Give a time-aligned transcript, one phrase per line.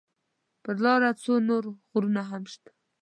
[0.63, 2.71] پر لاره څو نور غرونه هم شته.